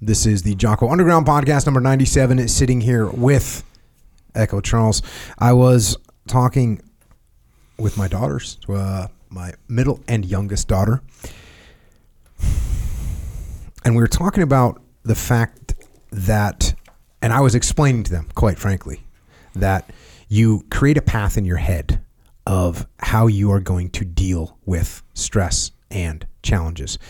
This 0.00 0.26
is 0.26 0.42
the 0.42 0.54
Jocko 0.54 0.90
Underground 0.90 1.26
podcast 1.26 1.66
number 1.66 1.80
97, 1.80 2.46
sitting 2.46 2.80
here 2.80 3.08
with 3.08 3.64
Echo 4.32 4.60
Charles. 4.60 5.02
I 5.40 5.52
was 5.54 5.96
talking 6.28 6.80
with 7.80 7.96
my 7.96 8.06
daughters, 8.06 8.58
uh, 8.68 9.08
my 9.28 9.54
middle 9.66 9.98
and 10.06 10.24
youngest 10.24 10.68
daughter, 10.68 11.02
and 13.84 13.96
we 13.96 14.00
were 14.00 14.06
talking 14.06 14.44
about 14.44 14.80
the 15.02 15.16
fact 15.16 15.74
that, 16.12 16.74
and 17.20 17.32
I 17.32 17.40
was 17.40 17.56
explaining 17.56 18.04
to 18.04 18.12
them, 18.12 18.28
quite 18.36 18.56
frankly, 18.56 19.02
that 19.56 19.90
you 20.28 20.64
create 20.70 20.96
a 20.96 21.02
path 21.02 21.36
in 21.36 21.44
your 21.44 21.56
head 21.56 22.00
of 22.46 22.86
how 23.00 23.26
you 23.26 23.50
are 23.50 23.58
going 23.58 23.90
to 23.90 24.04
deal 24.04 24.58
with 24.64 25.02
stress 25.14 25.72
and 25.90 26.24
challenges 26.44 27.00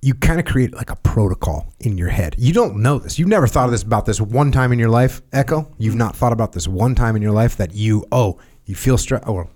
you 0.00 0.14
kind 0.14 0.38
of 0.38 0.46
create 0.46 0.74
like 0.74 0.90
a 0.90 0.96
protocol 0.96 1.72
in 1.80 1.98
your 1.98 2.08
head. 2.08 2.36
You 2.38 2.52
don't 2.52 2.76
know 2.76 2.98
this. 2.98 3.18
You've 3.18 3.28
never 3.28 3.46
thought 3.46 3.64
of 3.64 3.72
this 3.72 3.82
about 3.82 4.06
this 4.06 4.20
one 4.20 4.52
time 4.52 4.72
in 4.72 4.78
your 4.78 4.90
life, 4.90 5.22
Echo. 5.32 5.72
You've 5.78 5.96
not 5.96 6.14
thought 6.14 6.32
about 6.32 6.52
this 6.52 6.68
one 6.68 6.94
time 6.94 7.16
in 7.16 7.22
your 7.22 7.32
life 7.32 7.56
that 7.56 7.74
you 7.74 8.04
oh 8.12 8.38
you 8.64 8.74
feel 8.74 8.96
stress. 8.98 9.22
Oh, 9.26 9.48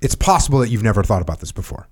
it's 0.00 0.14
possible 0.14 0.60
that 0.60 0.68
you've 0.68 0.82
never 0.82 1.02
thought 1.02 1.22
about 1.22 1.40
this 1.40 1.52
before, 1.52 1.88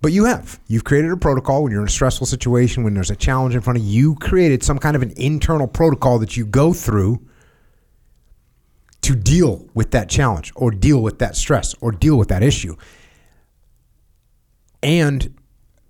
but 0.00 0.12
you 0.12 0.26
have. 0.26 0.60
You've 0.68 0.84
created 0.84 1.10
a 1.10 1.16
protocol 1.16 1.62
when 1.64 1.72
you're 1.72 1.80
in 1.80 1.88
a 1.88 1.90
stressful 1.90 2.26
situation, 2.26 2.84
when 2.84 2.94
there's 2.94 3.10
a 3.10 3.16
challenge 3.16 3.54
in 3.54 3.60
front 3.60 3.78
of 3.78 3.84
you. 3.84 3.90
You 3.90 4.14
created 4.16 4.62
some 4.62 4.78
kind 4.78 4.94
of 4.94 5.02
an 5.02 5.12
internal 5.16 5.66
protocol 5.66 6.18
that 6.20 6.36
you 6.36 6.46
go 6.46 6.72
through 6.72 7.26
to 9.00 9.16
deal 9.16 9.66
with 9.74 9.92
that 9.92 10.08
challenge, 10.08 10.52
or 10.54 10.70
deal 10.70 11.02
with 11.02 11.18
that 11.18 11.34
stress, 11.34 11.74
or 11.80 11.90
deal 11.90 12.16
with 12.16 12.28
that 12.28 12.42
issue, 12.42 12.76
and 14.82 15.34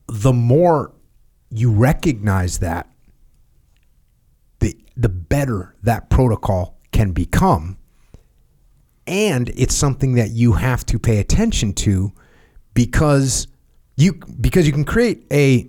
the 0.09 0.33
more 0.33 0.93
you 1.51 1.71
recognize 1.71 2.59
that, 2.59 2.89
the 4.59 4.77
the 4.97 5.09
better 5.09 5.75
that 5.83 6.11
protocol 6.11 6.78
can 6.92 7.12
become. 7.12 7.78
And 9.06 9.48
it's 9.51 9.75
something 9.75 10.14
that 10.14 10.31
you 10.31 10.53
have 10.53 10.84
to 10.86 10.98
pay 10.98 11.19
attention 11.19 11.73
to 11.75 12.12
because 12.75 13.47
you 13.97 14.14
because 14.41 14.67
you 14.67 14.73
can 14.73 14.84
create 14.84 15.27
a, 15.31 15.69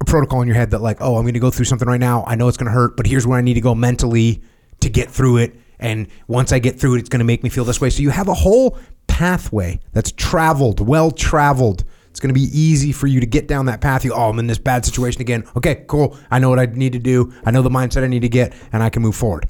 a 0.00 0.04
protocol 0.04 0.42
in 0.42 0.48
your 0.48 0.56
head 0.56 0.70
that 0.72 0.80
like, 0.80 0.98
oh, 1.00 1.16
I'm 1.16 1.22
going 1.22 1.34
to 1.34 1.40
go 1.40 1.50
through 1.50 1.66
something 1.66 1.88
right 1.88 2.00
now. 2.00 2.24
I 2.26 2.34
know 2.34 2.48
it's 2.48 2.56
going 2.56 2.66
to 2.66 2.72
hurt, 2.72 2.96
but 2.96 3.06
here's 3.06 3.26
where 3.26 3.38
I 3.38 3.42
need 3.42 3.54
to 3.54 3.60
go 3.60 3.74
mentally 3.74 4.42
to 4.80 4.90
get 4.90 5.10
through 5.10 5.38
it. 5.38 5.54
And 5.78 6.08
once 6.26 6.52
I 6.52 6.58
get 6.58 6.78
through 6.78 6.96
it, 6.96 7.00
it's 7.00 7.08
going 7.08 7.20
to 7.20 7.24
make 7.24 7.42
me 7.42 7.50
feel 7.50 7.64
this 7.64 7.80
way. 7.80 7.90
So 7.90 8.02
you 8.02 8.10
have 8.10 8.28
a 8.28 8.34
whole 8.34 8.78
pathway 9.06 9.80
that's 9.92 10.12
traveled, 10.12 10.80
well 10.80 11.10
traveled 11.10 11.84
it's 12.14 12.20
going 12.20 12.32
to 12.32 12.40
be 12.40 12.48
easy 12.56 12.92
for 12.92 13.08
you 13.08 13.18
to 13.18 13.26
get 13.26 13.48
down 13.48 13.66
that 13.66 13.80
path. 13.80 14.04
You, 14.04 14.14
oh, 14.14 14.30
I'm 14.30 14.38
in 14.38 14.46
this 14.46 14.56
bad 14.56 14.84
situation 14.84 15.20
again. 15.20 15.42
Okay, 15.56 15.84
cool. 15.88 16.16
I 16.30 16.38
know 16.38 16.48
what 16.48 16.60
I 16.60 16.66
need 16.66 16.92
to 16.92 17.00
do. 17.00 17.34
I 17.44 17.50
know 17.50 17.60
the 17.60 17.70
mindset 17.70 18.04
I 18.04 18.06
need 18.06 18.22
to 18.22 18.28
get, 18.28 18.54
and 18.72 18.84
I 18.84 18.88
can 18.88 19.02
move 19.02 19.16
forward. 19.16 19.48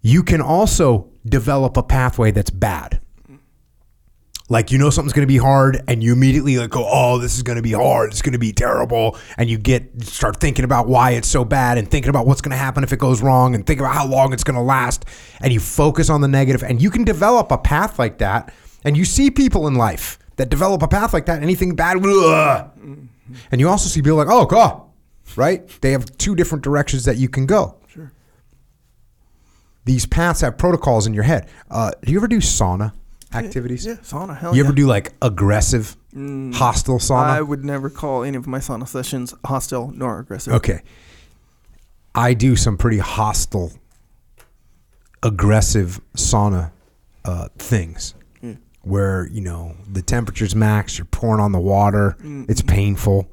You 0.00 0.22
can 0.22 0.40
also 0.40 1.10
develop 1.26 1.76
a 1.76 1.82
pathway 1.82 2.30
that's 2.30 2.50
bad. 2.50 3.00
Like 4.48 4.70
you 4.70 4.78
know 4.78 4.90
something's 4.90 5.12
going 5.12 5.26
to 5.26 5.32
be 5.32 5.38
hard, 5.38 5.82
and 5.88 6.04
you 6.04 6.12
immediately 6.12 6.56
like 6.56 6.70
go, 6.70 6.86
"Oh, 6.88 7.18
this 7.18 7.34
is 7.34 7.42
going 7.42 7.56
to 7.56 7.62
be 7.62 7.72
hard. 7.72 8.12
It's 8.12 8.22
going 8.22 8.34
to 8.34 8.38
be 8.38 8.52
terrible," 8.52 9.18
and 9.36 9.50
you 9.50 9.58
get 9.58 10.04
start 10.04 10.38
thinking 10.38 10.64
about 10.64 10.86
why 10.86 11.12
it's 11.12 11.26
so 11.26 11.44
bad, 11.44 11.78
and 11.78 11.90
thinking 11.90 12.10
about 12.10 12.28
what's 12.28 12.42
going 12.42 12.52
to 12.52 12.56
happen 12.56 12.84
if 12.84 12.92
it 12.92 13.00
goes 13.00 13.22
wrong, 13.22 13.56
and 13.56 13.66
think 13.66 13.80
about 13.80 13.92
how 13.92 14.06
long 14.06 14.32
it's 14.32 14.44
going 14.44 14.54
to 14.54 14.62
last, 14.62 15.04
and 15.40 15.52
you 15.52 15.58
focus 15.58 16.08
on 16.08 16.20
the 16.20 16.28
negative, 16.28 16.62
and 16.62 16.80
you 16.80 16.90
can 16.90 17.02
develop 17.02 17.50
a 17.50 17.58
path 17.58 17.98
like 17.98 18.18
that. 18.18 18.54
And 18.84 18.96
you 18.96 19.04
see 19.04 19.32
people 19.32 19.66
in 19.66 19.74
life 19.74 20.18
that 20.42 20.48
develop 20.48 20.82
a 20.82 20.88
path 20.88 21.12
like 21.12 21.26
that. 21.26 21.40
Anything 21.40 21.76
bad, 21.76 21.98
and 22.04 23.60
you 23.60 23.68
also 23.68 23.88
see 23.88 24.02
people 24.02 24.16
like, 24.16 24.26
oh, 24.28 24.44
God, 24.44 24.82
right? 25.36 25.68
They 25.80 25.92
have 25.92 26.04
two 26.18 26.34
different 26.34 26.64
directions 26.64 27.04
that 27.04 27.16
you 27.16 27.28
can 27.28 27.46
go. 27.46 27.76
Sure. 27.86 28.10
These 29.84 30.04
paths 30.06 30.40
have 30.40 30.58
protocols 30.58 31.06
in 31.06 31.14
your 31.14 31.22
head. 31.22 31.48
Uh, 31.70 31.92
do 32.02 32.10
you 32.10 32.18
ever 32.18 32.26
do 32.26 32.38
sauna 32.38 32.92
activities? 33.32 33.86
Yeah, 33.86 33.94
sauna. 34.02 34.36
Hell 34.36 34.52
You 34.56 34.62
yeah. 34.62 34.66
ever 34.66 34.74
do 34.74 34.88
like 34.88 35.12
aggressive, 35.22 35.96
hostile 36.12 36.98
sauna? 36.98 37.26
I 37.26 37.40
would 37.40 37.64
never 37.64 37.88
call 37.88 38.24
any 38.24 38.36
of 38.36 38.48
my 38.48 38.58
sauna 38.58 38.88
sessions 38.88 39.36
hostile 39.44 39.92
nor 39.94 40.18
aggressive. 40.18 40.54
Okay. 40.54 40.82
I 42.16 42.34
do 42.34 42.56
some 42.56 42.76
pretty 42.76 42.98
hostile, 42.98 43.70
aggressive 45.22 46.00
sauna 46.16 46.72
uh, 47.24 47.46
things 47.58 48.14
Mm. 48.14 48.21
Where, 48.82 49.28
you 49.30 49.40
know, 49.40 49.74
the 49.90 50.02
temperature's 50.02 50.54
max, 50.54 50.98
you're 50.98 51.04
pouring 51.06 51.40
on 51.40 51.52
the 51.52 51.60
water, 51.60 52.16
Mm. 52.22 52.48
it's 52.50 52.62
painful. 52.62 53.28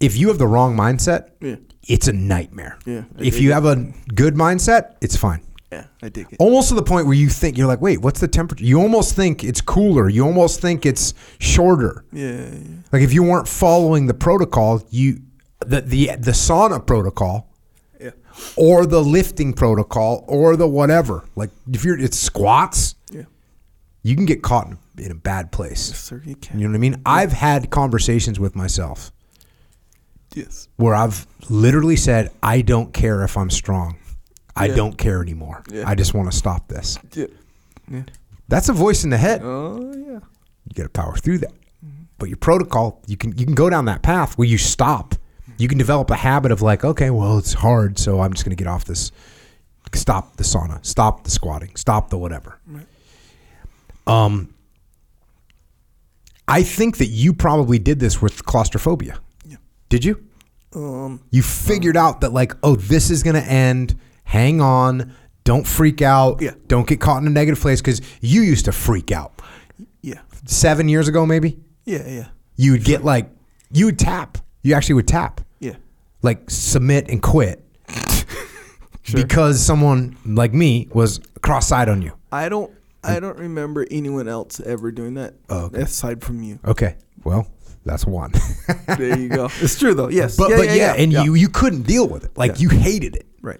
If 0.00 0.16
you 0.16 0.28
have 0.28 0.38
the 0.38 0.46
wrong 0.46 0.76
mindset, 0.76 1.28
Yeah. 1.40 1.56
it's 1.88 2.08
a 2.08 2.12
nightmare. 2.12 2.78
Yeah, 2.84 3.02
I 3.18 3.22
If 3.22 3.40
you 3.40 3.50
it. 3.50 3.54
have 3.54 3.64
a 3.64 3.92
good 4.14 4.34
mindset, 4.34 4.94
it's 5.00 5.16
fine. 5.16 5.40
Yeah, 5.70 5.84
I 6.02 6.10
dig 6.10 6.26
it. 6.30 6.36
Almost 6.38 6.68
to 6.68 6.74
the 6.74 6.82
point 6.82 7.06
where 7.06 7.14
you 7.14 7.30
think, 7.30 7.56
you're 7.56 7.66
like, 7.66 7.80
wait, 7.80 8.02
what's 8.02 8.20
the 8.20 8.28
temperature? 8.28 8.64
You 8.64 8.80
almost 8.80 9.14
think 9.14 9.42
it's 9.42 9.62
cooler. 9.62 10.08
You 10.08 10.24
almost 10.26 10.60
think 10.60 10.84
it's 10.84 11.14
shorter. 11.38 12.04
Yeah, 12.12 12.32
yeah. 12.32 12.58
Like 12.92 13.00
if 13.02 13.14
you 13.14 13.22
weren't 13.22 13.48
following 13.48 14.06
the 14.06 14.12
protocol, 14.14 14.82
you 14.90 15.20
the 15.64 15.80
the 15.80 16.10
the 16.18 16.32
sauna 16.32 16.84
protocol 16.84 17.48
yeah. 17.98 18.10
or 18.56 18.84
the 18.84 19.00
lifting 19.02 19.54
protocol 19.54 20.24
or 20.28 20.56
the 20.56 20.66
whatever. 20.68 21.24
Like 21.36 21.50
if 21.72 21.84
you're 21.86 21.98
it's 21.98 22.18
squats, 22.18 22.94
Yeah. 23.10 23.22
You 24.02 24.14
can 24.16 24.24
get 24.26 24.42
caught 24.42 24.66
in, 24.66 24.78
in 24.98 25.10
a 25.12 25.14
bad 25.14 25.52
place. 25.52 25.90
Yes, 25.90 26.00
sir, 26.04 26.22
you 26.24 26.34
can. 26.36 26.58
You 26.58 26.66
know 26.66 26.72
what 26.72 26.76
I 26.76 26.80
mean? 26.80 27.02
I've 27.06 27.32
had 27.32 27.70
conversations 27.70 28.38
with 28.40 28.54
myself 28.56 29.12
Yes. 30.34 30.68
where 30.76 30.94
I've 30.94 31.26
literally 31.50 31.96
said, 31.96 32.30
I 32.42 32.62
don't 32.62 32.92
care 32.94 33.22
if 33.22 33.36
I'm 33.36 33.50
strong. 33.50 33.96
I 34.56 34.66
Yeah. 34.66 34.74
don't 34.76 34.96
care 34.98 35.20
anymore. 35.22 35.62
Yeah. 35.70 35.84
I 35.88 35.94
just 35.94 36.14
want 36.14 36.30
to 36.30 36.36
stop 36.36 36.68
this. 36.68 36.98
Yeah. 37.14 37.26
Yeah. 37.90 38.02
That's 38.48 38.68
a 38.68 38.72
voice 38.72 39.04
in 39.04 39.10
the 39.10 39.16
head. 39.18 39.40
Oh 39.42 39.92
yeah. 39.94 40.18
you 40.64 40.74
got 40.74 40.82
to 40.84 40.88
power 40.88 41.16
through 41.16 41.38
that. 41.38 41.52
But 42.18 42.28
your 42.28 42.36
protocol, 42.36 43.02
you 43.06 43.16
can 43.16 43.36
you 43.36 43.44
can 43.44 43.54
go 43.54 43.68
down 43.68 43.86
that 43.86 44.02
path 44.02 44.38
where 44.38 44.46
you 44.46 44.56
stop. 44.58 45.14
You 45.58 45.68
can 45.68 45.76
develop 45.78 46.10
a 46.10 46.14
habit 46.16 46.52
of 46.52 46.62
like, 46.62 46.84
okay, 46.84 47.10
well, 47.10 47.36
it's 47.38 47.52
hard, 47.52 47.98
so 47.98 48.20
I'm 48.20 48.32
just 48.32 48.44
going 48.44 48.56
to 48.56 48.62
get 48.64 48.68
off 48.70 48.84
this. 48.84 49.10
Stop 49.94 50.36
the 50.36 50.44
sauna. 50.44 50.84
Stop 50.86 51.24
the 51.24 51.30
squatting. 51.30 51.74
Stop 51.76 52.08
the 52.10 52.16
whatever. 52.16 52.58
Right. 52.66 52.86
Um, 54.06 54.54
I 56.48 56.62
think 56.62 56.98
that 56.98 57.06
you 57.06 57.32
probably 57.32 57.78
did 57.78 58.00
this 58.00 58.20
with 58.20 58.44
claustrophobia. 58.44 59.18
Yeah. 59.46 59.56
Did 59.88 60.04
you? 60.04 60.24
Um. 60.74 61.20
You 61.30 61.42
figured 61.42 61.96
out 61.96 62.20
that 62.22 62.32
like, 62.32 62.54
oh, 62.62 62.76
this 62.76 63.10
is 63.10 63.22
going 63.22 63.36
to 63.36 63.44
end. 63.44 63.98
Hang 64.24 64.60
on. 64.60 65.14
Don't 65.44 65.66
freak 65.66 66.02
out. 66.02 66.40
Yeah. 66.40 66.52
Don't 66.68 66.86
get 66.86 67.00
caught 67.00 67.20
in 67.20 67.26
a 67.26 67.30
negative 67.30 67.60
place 67.60 67.80
because 67.80 68.00
you 68.20 68.42
used 68.42 68.64
to 68.66 68.72
freak 68.72 69.10
out 69.12 69.42
Yeah. 70.02 70.20
seven 70.46 70.88
years 70.88 71.08
ago, 71.08 71.26
maybe 71.26 71.58
Yeah. 71.84 72.06
Yeah. 72.08 72.26
you 72.56 72.72
would 72.72 72.84
get 72.84 73.04
like 73.04 73.28
you 73.72 73.86
would 73.86 73.98
tap. 73.98 74.38
You 74.62 74.74
actually 74.74 74.94
would 74.94 75.08
tap, 75.08 75.40
Yeah. 75.58 75.74
like 76.22 76.48
submit 76.48 77.08
and 77.10 77.20
quit, 77.20 77.64
because 79.12 79.60
someone 79.60 80.16
like 80.24 80.54
me 80.54 80.88
was 80.92 81.20
cross-eyed 81.42 81.88
on 81.88 82.00
you. 82.02 82.12
I 82.30 82.48
don't. 82.48 82.70
I 83.04 83.20
don't 83.20 83.38
remember 83.38 83.86
anyone 83.90 84.28
else 84.28 84.60
ever 84.60 84.92
doing 84.92 85.14
that. 85.14 85.34
Oh, 85.48 85.64
okay. 85.66 85.82
Aside 85.82 86.22
from 86.22 86.42
you. 86.42 86.58
Okay, 86.64 86.96
well 87.24 87.46
that's 87.84 88.06
one. 88.06 88.32
There 88.86 89.18
you 89.18 89.28
go. 89.28 89.48
It's 89.60 89.78
true 89.78 89.94
though. 89.94 90.08
Yes. 90.08 90.36
but 90.36 90.50
yeah, 90.50 90.56
but 90.56 90.66
yeah, 90.66 90.74
yeah, 90.74 90.94
and 90.94 91.12
yeah. 91.12 91.24
you 91.24 91.34
you 91.34 91.48
couldn't 91.48 91.82
deal 91.82 92.06
with 92.06 92.24
it. 92.24 92.36
Like 92.36 92.60
you 92.60 92.68
hated 92.68 93.16
it, 93.16 93.26
Right. 93.40 93.58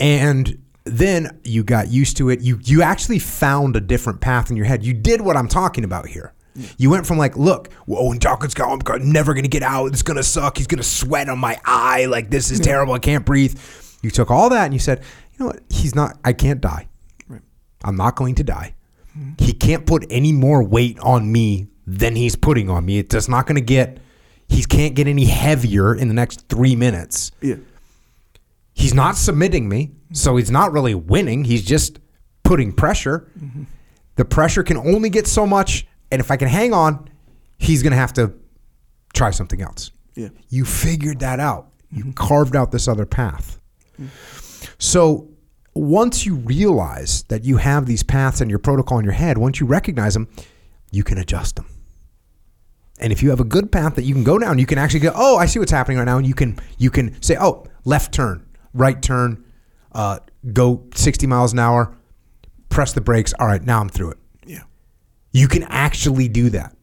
and 0.00 0.62
then 0.84 1.38
you 1.44 1.64
got 1.64 1.88
used 1.88 2.16
to 2.16 2.30
it. 2.30 2.40
You 2.40 2.58
you 2.64 2.82
actually 2.82 3.18
found 3.18 3.76
a 3.76 3.80
different 3.80 4.20
path 4.20 4.50
in 4.50 4.56
your 4.56 4.66
head. 4.66 4.84
You 4.84 4.94
did 4.94 5.20
what 5.20 5.36
I'm 5.36 5.48
talking 5.48 5.84
about 5.84 6.06
here. 6.06 6.32
You 6.76 6.90
went 6.90 7.06
from 7.06 7.18
like, 7.18 7.36
look, 7.36 7.72
whoa, 7.86 8.10
and 8.10 8.20
Dawkins 8.20 8.54
go, 8.54 8.64
I'm 8.64 9.12
never 9.12 9.32
gonna 9.34 9.46
get 9.48 9.62
out. 9.62 9.86
It's 9.92 10.02
gonna 10.02 10.22
suck. 10.24 10.56
He's 10.56 10.66
gonna 10.66 10.82
sweat 10.82 11.28
on 11.28 11.38
my 11.38 11.60
eye. 11.64 12.06
Like 12.06 12.30
this 12.30 12.50
is 12.50 12.58
terrible. 12.58 12.94
I 12.94 12.98
can't 12.98 13.24
breathe. 13.24 13.58
You 14.02 14.10
took 14.10 14.30
all 14.30 14.48
that 14.50 14.64
and 14.64 14.72
you 14.72 14.80
said, 14.80 15.00
you 15.32 15.40
know 15.40 15.46
what? 15.46 15.60
He's 15.70 15.94
not. 15.94 16.18
I 16.24 16.32
can't 16.32 16.60
die. 16.60 16.87
I'm 17.84 17.96
not 17.96 18.16
going 18.16 18.34
to 18.36 18.44
die. 18.44 18.74
Hmm. 19.12 19.32
He 19.38 19.52
can't 19.52 19.86
put 19.86 20.06
any 20.10 20.32
more 20.32 20.62
weight 20.62 20.98
on 21.00 21.30
me 21.30 21.68
than 21.86 22.16
he's 22.16 22.36
putting 22.36 22.68
on 22.68 22.84
me. 22.84 22.98
It's 22.98 23.12
just 23.12 23.28
not 23.28 23.46
going 23.46 23.56
to 23.56 23.60
get. 23.60 23.98
He 24.48 24.64
can't 24.64 24.94
get 24.94 25.06
any 25.06 25.24
heavier 25.24 25.94
in 25.94 26.08
the 26.08 26.14
next 26.14 26.48
three 26.48 26.76
minutes. 26.76 27.32
Yeah. 27.40 27.56
He's 28.72 28.94
not 28.94 29.16
submitting 29.16 29.68
me, 29.68 29.92
so 30.12 30.36
he's 30.36 30.50
not 30.50 30.72
really 30.72 30.94
winning. 30.94 31.44
He's 31.44 31.64
just 31.64 31.98
putting 32.44 32.72
pressure. 32.72 33.30
Mm-hmm. 33.38 33.64
The 34.16 34.24
pressure 34.24 34.62
can 34.62 34.76
only 34.76 35.10
get 35.10 35.26
so 35.26 35.46
much, 35.46 35.86
and 36.10 36.20
if 36.20 36.30
I 36.30 36.36
can 36.36 36.48
hang 36.48 36.72
on, 36.72 37.08
he's 37.58 37.82
going 37.82 37.90
to 37.90 37.96
have 37.96 38.12
to 38.14 38.32
try 39.14 39.30
something 39.30 39.60
else. 39.60 39.90
Yeah. 40.14 40.28
You 40.48 40.64
figured 40.64 41.20
that 41.20 41.40
out. 41.40 41.72
You 41.90 42.04
mm-hmm. 42.04 42.12
carved 42.12 42.56
out 42.56 42.70
this 42.70 42.88
other 42.88 43.06
path. 43.06 43.58
Mm. 44.00 44.08
So 44.78 45.28
once 45.80 46.26
you 46.26 46.36
realize 46.36 47.22
that 47.24 47.44
you 47.44 47.56
have 47.58 47.86
these 47.86 48.02
paths 48.02 48.40
and 48.40 48.50
your 48.50 48.58
protocol 48.58 48.98
in 48.98 49.04
your 49.04 49.14
head, 49.14 49.38
once 49.38 49.60
you 49.60 49.66
recognize 49.66 50.14
them, 50.14 50.28
you 50.90 51.04
can 51.04 51.18
adjust 51.18 51.56
them. 51.56 51.66
And 53.00 53.12
if 53.12 53.22
you 53.22 53.30
have 53.30 53.40
a 53.40 53.44
good 53.44 53.70
path 53.70 53.94
that 53.94 54.02
you 54.02 54.14
can 54.14 54.24
go 54.24 54.38
down, 54.38 54.58
you 54.58 54.66
can 54.66 54.78
actually 54.78 55.00
go, 55.00 55.12
oh, 55.14 55.36
I 55.36 55.46
see 55.46 55.58
what's 55.58 55.70
happening 55.70 55.98
right 55.98 56.04
now. 56.04 56.18
And 56.18 56.26
you 56.26 56.34
can 56.34 56.58
you 56.78 56.90
can 56.90 57.20
say, 57.22 57.36
oh, 57.38 57.66
left 57.84 58.12
turn, 58.12 58.44
right 58.74 59.00
turn, 59.00 59.44
uh, 59.92 60.18
go 60.52 60.84
60 60.94 61.26
miles 61.26 61.52
an 61.52 61.58
hour, 61.58 61.96
press 62.68 62.92
the 62.92 63.00
brakes. 63.00 63.32
All 63.38 63.46
right, 63.46 63.62
now 63.62 63.80
I'm 63.80 63.88
through 63.88 64.12
it. 64.12 64.18
Yeah. 64.46 64.62
You 65.32 65.48
can 65.48 65.62
actually 65.64 66.28
do 66.28 66.50
that. 66.50 66.74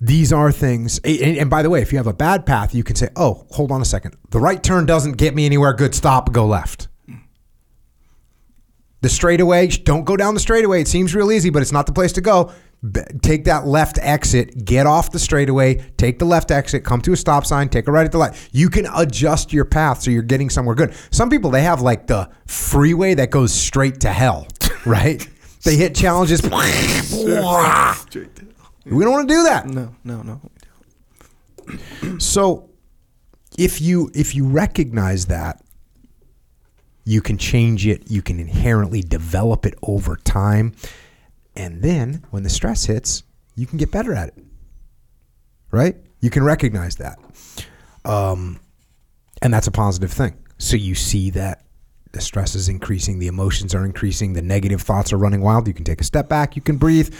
These 0.00 0.32
are 0.32 0.52
things, 0.52 1.00
and, 1.00 1.36
and 1.36 1.50
by 1.50 1.62
the 1.62 1.70
way, 1.70 1.82
if 1.82 1.90
you 1.90 1.98
have 1.98 2.06
a 2.06 2.12
bad 2.12 2.46
path, 2.46 2.72
you 2.72 2.84
can 2.84 2.94
say, 2.94 3.08
oh, 3.16 3.46
hold 3.50 3.72
on 3.72 3.82
a 3.82 3.84
second. 3.84 4.16
The 4.30 4.38
right 4.38 4.62
turn 4.62 4.86
doesn't 4.86 5.16
get 5.16 5.34
me 5.34 5.44
anywhere 5.44 5.72
good. 5.72 5.92
Stop, 5.92 6.32
go 6.32 6.46
left. 6.46 6.86
The 9.00 9.08
straightaway, 9.08 9.68
don't 9.68 10.04
go 10.04 10.16
down 10.16 10.34
the 10.34 10.40
straightaway. 10.40 10.80
It 10.80 10.88
seems 10.88 11.14
real 11.14 11.32
easy, 11.32 11.50
but 11.50 11.62
it's 11.62 11.72
not 11.72 11.86
the 11.86 11.92
place 11.92 12.12
to 12.12 12.20
go. 12.20 12.52
Take 13.22 13.44
that 13.44 13.66
left 13.66 13.98
exit, 14.00 14.64
get 14.64 14.86
off 14.86 15.10
the 15.10 15.18
straightaway, 15.18 15.84
take 15.96 16.20
the 16.20 16.24
left 16.24 16.52
exit, 16.52 16.84
come 16.84 17.00
to 17.00 17.12
a 17.12 17.16
stop 17.16 17.44
sign, 17.44 17.68
take 17.68 17.88
a 17.88 17.92
right 17.92 18.04
at 18.04 18.12
the 18.12 18.18
light. 18.18 18.48
You 18.52 18.70
can 18.70 18.86
adjust 18.94 19.52
your 19.52 19.64
path 19.64 20.02
so 20.02 20.12
you're 20.12 20.22
getting 20.22 20.48
somewhere 20.48 20.76
good. 20.76 20.94
Some 21.10 21.28
people, 21.28 21.50
they 21.50 21.62
have 21.62 21.80
like 21.80 22.06
the 22.06 22.30
freeway 22.46 23.14
that 23.14 23.30
goes 23.30 23.52
straight 23.52 24.00
to 24.00 24.12
hell, 24.12 24.46
right? 24.86 25.26
they 25.64 25.74
hit 25.76 25.96
challenges. 25.96 26.40
we 28.90 29.04
don't 29.04 29.12
want 29.12 29.28
to 29.28 29.34
do 29.34 29.42
that. 29.44 29.66
No, 29.66 29.94
no, 30.04 30.22
no. 30.22 30.40
So 32.18 32.70
if 33.58 33.80
you 33.80 34.10
if 34.14 34.34
you 34.34 34.46
recognize 34.46 35.26
that 35.26 35.62
you 37.04 37.20
can 37.20 37.38
change 37.38 37.86
it, 37.86 38.10
you 38.10 38.22
can 38.22 38.38
inherently 38.38 39.00
develop 39.00 39.66
it 39.66 39.74
over 39.82 40.16
time. 40.16 40.74
And 41.56 41.82
then 41.82 42.24
when 42.30 42.42
the 42.42 42.50
stress 42.50 42.84
hits, 42.84 43.22
you 43.56 43.66
can 43.66 43.78
get 43.78 43.90
better 43.90 44.14
at 44.14 44.28
it. 44.28 44.44
Right? 45.70 45.96
You 46.20 46.30
can 46.30 46.42
recognize 46.42 46.96
that. 46.96 47.18
Um, 48.04 48.60
and 49.42 49.52
that's 49.52 49.66
a 49.66 49.70
positive 49.70 50.12
thing. 50.12 50.36
So 50.58 50.76
you 50.76 50.94
see 50.94 51.30
that 51.30 51.64
the 52.12 52.20
stress 52.20 52.54
is 52.54 52.68
increasing, 52.68 53.18
the 53.18 53.26
emotions 53.26 53.74
are 53.74 53.84
increasing, 53.84 54.32
the 54.32 54.42
negative 54.42 54.82
thoughts 54.82 55.12
are 55.12 55.18
running 55.18 55.40
wild. 55.40 55.68
You 55.68 55.74
can 55.74 55.84
take 55.84 56.00
a 56.00 56.04
step 56.04 56.28
back, 56.28 56.56
you 56.56 56.62
can 56.62 56.76
breathe. 56.76 57.14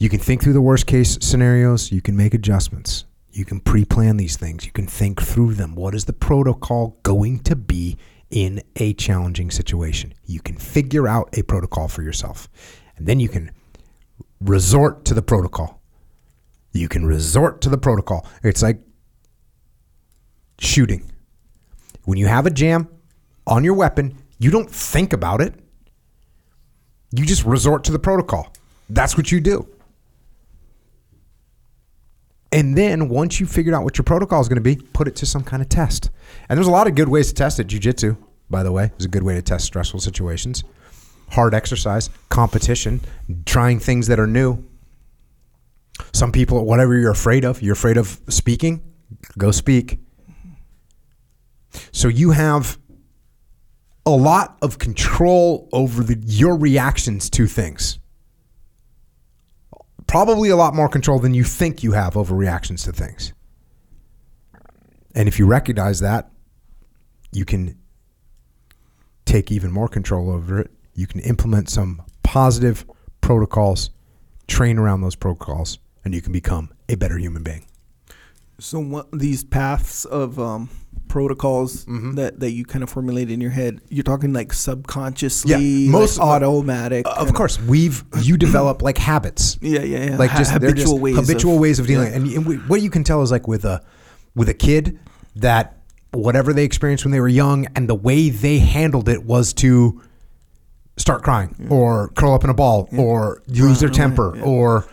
You 0.00 0.08
can 0.08 0.18
think 0.18 0.42
through 0.42 0.54
the 0.54 0.62
worst 0.62 0.86
case 0.86 1.18
scenarios. 1.20 1.92
You 1.92 2.00
can 2.00 2.16
make 2.16 2.32
adjustments. 2.32 3.04
You 3.32 3.44
can 3.44 3.60
pre 3.60 3.84
plan 3.84 4.16
these 4.16 4.34
things. 4.34 4.64
You 4.64 4.72
can 4.72 4.86
think 4.86 5.20
through 5.20 5.54
them. 5.54 5.74
What 5.74 5.94
is 5.94 6.06
the 6.06 6.14
protocol 6.14 6.98
going 7.02 7.40
to 7.40 7.54
be 7.54 7.98
in 8.30 8.62
a 8.76 8.94
challenging 8.94 9.50
situation? 9.50 10.14
You 10.24 10.40
can 10.40 10.56
figure 10.56 11.06
out 11.06 11.28
a 11.36 11.42
protocol 11.42 11.86
for 11.86 12.00
yourself. 12.00 12.48
And 12.96 13.06
then 13.06 13.20
you 13.20 13.28
can 13.28 13.50
resort 14.40 15.04
to 15.04 15.12
the 15.12 15.20
protocol. 15.20 15.82
You 16.72 16.88
can 16.88 17.04
resort 17.04 17.60
to 17.60 17.68
the 17.68 17.76
protocol. 17.76 18.26
It's 18.42 18.62
like 18.62 18.80
shooting. 20.58 21.12
When 22.04 22.16
you 22.16 22.26
have 22.26 22.46
a 22.46 22.50
jam 22.50 22.88
on 23.46 23.64
your 23.64 23.74
weapon, 23.74 24.16
you 24.38 24.50
don't 24.50 24.70
think 24.70 25.12
about 25.12 25.42
it. 25.42 25.54
You 27.12 27.26
just 27.26 27.44
resort 27.44 27.84
to 27.84 27.92
the 27.92 27.98
protocol. 27.98 28.50
That's 28.88 29.14
what 29.14 29.30
you 29.30 29.40
do. 29.40 29.68
And 32.52 32.76
then 32.76 33.08
once 33.08 33.38
you 33.38 33.46
figured 33.46 33.74
out 33.74 33.84
what 33.84 33.96
your 33.96 34.04
protocol 34.04 34.40
is 34.40 34.48
going 34.48 34.56
to 34.56 34.62
be, 34.62 34.76
put 34.76 35.06
it 35.06 35.14
to 35.16 35.26
some 35.26 35.44
kind 35.44 35.62
of 35.62 35.68
test. 35.68 36.10
And 36.48 36.56
there's 36.56 36.66
a 36.66 36.72
lot 36.72 36.88
of 36.88 36.96
good 36.96 37.08
ways 37.08 37.28
to 37.28 37.34
test 37.34 37.60
it. 37.60 37.68
Jiu-jitsu, 37.68 38.16
by 38.48 38.64
the 38.64 38.72
way, 38.72 38.90
is 38.98 39.04
a 39.04 39.08
good 39.08 39.22
way 39.22 39.34
to 39.34 39.42
test 39.42 39.64
stressful 39.66 40.00
situations. 40.00 40.64
Hard 41.30 41.54
exercise, 41.54 42.10
competition, 42.28 43.00
trying 43.46 43.78
things 43.78 44.08
that 44.08 44.18
are 44.18 44.26
new. 44.26 44.64
Some 46.12 46.32
people, 46.32 46.64
whatever 46.64 46.96
you're 46.96 47.12
afraid 47.12 47.44
of, 47.44 47.62
you're 47.62 47.74
afraid 47.74 47.96
of 47.96 48.20
speaking, 48.28 48.82
go 49.38 49.52
speak. 49.52 49.98
So 51.92 52.08
you 52.08 52.32
have 52.32 52.78
a 54.04 54.10
lot 54.10 54.56
of 54.60 54.78
control 54.78 55.68
over 55.72 56.02
the, 56.02 56.16
your 56.26 56.56
reactions 56.56 57.30
to 57.30 57.46
things 57.46 57.99
probably 60.10 60.48
a 60.48 60.56
lot 60.56 60.74
more 60.74 60.88
control 60.88 61.20
than 61.20 61.34
you 61.34 61.44
think 61.44 61.84
you 61.84 61.92
have 61.92 62.16
over 62.16 62.34
reactions 62.34 62.82
to 62.82 62.92
things. 62.92 63.32
And 65.14 65.28
if 65.28 65.38
you 65.38 65.46
recognize 65.46 66.00
that, 66.00 66.30
you 67.30 67.44
can 67.44 67.78
take 69.24 69.52
even 69.52 69.70
more 69.70 69.86
control 69.86 70.32
over 70.32 70.58
it. 70.58 70.70
You 70.94 71.06
can 71.06 71.20
implement 71.20 71.70
some 71.70 72.02
positive 72.24 72.84
protocols, 73.20 73.90
train 74.48 74.78
around 74.78 75.02
those 75.02 75.14
protocols, 75.14 75.78
and 76.04 76.12
you 76.12 76.20
can 76.20 76.32
become 76.32 76.72
a 76.88 76.96
better 76.96 77.16
human 77.16 77.44
being. 77.44 77.66
So 78.58 78.80
what 78.80 79.12
these 79.12 79.44
paths 79.44 80.04
of 80.04 80.40
um, 80.40 80.70
protocols 81.10 81.84
Mm-hmm. 81.84 82.14
that, 82.14 82.40
that 82.40 82.52
you 82.52 82.64
kind 82.64 82.82
of 82.82 82.88
formulate 82.90 83.30
in 83.30 83.40
your 83.40 83.50
head, 83.50 83.80
you're 83.90 84.02
talking 84.04 84.32
like 84.32 84.52
subconsciously, 84.52 85.50
Yeah, 85.84 85.90
most 85.90 86.18
like 86.18 86.26
automatic. 86.26 87.06
Of 87.06 87.34
course, 87.34 87.60
we've 87.60 88.02
you 88.22 88.36
develop 88.36 88.80
like 88.82 88.96
habits. 88.98 89.58
Yeah, 89.70 89.80
yeah, 89.82 90.04
yeah. 90.10 90.16
like 90.16 90.30
Ha- 90.30 90.38
just 90.38 90.60
they're 90.60 90.72
just 90.72 90.98
ways 90.98 91.16
habitual 91.16 91.54
of, 91.54 91.60
ways 91.60 91.78
of 91.78 91.86
dealing. 91.86 92.08
yeah. 92.10 92.16
And, 92.16 92.26
and 92.32 92.46
we, 92.46 92.56
what 92.56 92.80
you 92.82 92.88
can 92.90 93.04
tell 93.04 93.20
is 93.22 93.30
like 93.30 93.46
with 93.46 93.64
a 93.64 93.82
with 94.34 94.48
a 94.48 94.54
kid 94.54 94.98
that 95.36 95.76
whatever 96.12 96.52
they 96.52 96.64
experienced 96.64 97.04
when 97.04 97.12
they 97.12 97.20
were 97.20 97.28
young 97.28 97.66
and 97.76 97.88
the 97.88 97.94
way 97.94 98.30
they 98.30 98.58
handled 98.58 99.08
it 99.08 99.24
was 99.24 99.52
to 99.54 100.00
start 100.96 101.22
crying 101.22 101.54
or 101.70 102.08
curl 102.16 102.32
up 102.34 102.44
in 102.44 102.50
a 102.50 102.54
ball 102.54 102.88
or 102.96 103.42
lose 103.48 103.80
their 103.80 103.88
temper 103.88 104.34
yeah. 104.36 104.42
or 104.42 104.86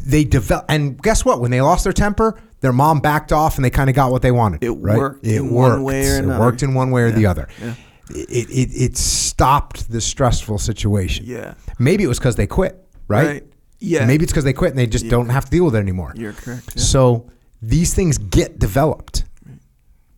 they 0.00 0.24
develop. 0.24 0.64
And 0.68 1.00
guess 1.00 1.24
what? 1.24 1.40
When 1.40 1.50
they 1.50 1.60
lost 1.60 1.84
their 1.84 1.92
temper, 1.92 2.38
their 2.66 2.72
mom 2.72 2.98
backed 2.98 3.32
off 3.32 3.54
and 3.56 3.64
they 3.64 3.70
kind 3.70 3.88
of 3.88 3.94
got 3.94 4.10
what 4.10 4.22
they 4.22 4.32
wanted. 4.32 4.64
It 4.64 4.72
right? 4.72 4.98
worked 4.98 5.24
It 5.24 5.36
in 5.36 5.50
one 5.54 5.70
worked. 5.70 5.84
way 5.84 6.08
or 6.08 6.18
It 6.18 6.26
worked 6.40 6.62
in 6.64 6.74
one 6.74 6.90
way 6.90 7.02
or 7.02 7.12
the 7.12 7.26
other. 7.26 7.46
yeah. 7.62 7.74
It, 8.10 8.48
it 8.50 8.70
it 8.74 8.96
stopped 8.96 9.88
the 9.90 10.00
stressful 10.00 10.58
situation. 10.58 11.26
Yeah. 11.26 11.54
Maybe 11.78 12.02
it 12.02 12.08
was 12.08 12.18
because 12.18 12.34
they 12.36 12.46
quit, 12.48 12.74
right? 13.08 13.26
Right. 13.26 13.44
Yeah. 13.78 14.04
Maybe 14.06 14.24
it's 14.24 14.32
because 14.32 14.44
they 14.44 14.52
quit 14.52 14.70
and 14.70 14.78
they 14.78 14.86
just 14.88 15.08
don't 15.08 15.28
have 15.28 15.44
to 15.44 15.50
deal 15.50 15.64
with 15.64 15.74
it 15.76 15.78
anymore. 15.78 16.12
You're 16.16 16.32
correct. 16.32 16.72
Yeah. 16.76 16.82
So 16.82 17.30
these 17.62 17.94
things 17.94 18.18
get 18.18 18.58
developed. 18.58 19.24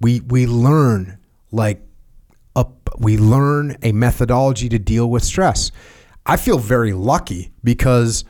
We 0.00 0.20
we 0.20 0.46
learn 0.46 1.18
like 1.50 1.82
up 2.56 2.88
we 2.98 3.16
learn 3.18 3.76
a 3.82 3.92
methodology 3.92 4.68
to 4.70 4.78
deal 4.78 5.08
with 5.10 5.22
stress. 5.24 5.70
I 6.26 6.36
feel 6.36 6.58
very 6.58 6.92
lucky 6.92 7.52
because 7.64 8.24